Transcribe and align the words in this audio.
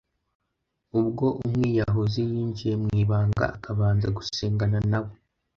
ubwo 0.99 1.25
umwiyahuzi 1.43 2.19
yinjiye 2.31 2.73
mu 2.83 2.89
ibanga 3.03 3.45
akabanza 3.55 4.07
gusengana 4.17 4.79
na 4.91 4.99
bo 5.03 5.11